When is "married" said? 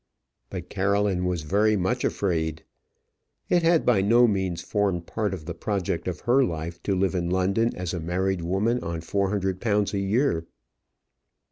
7.99-8.41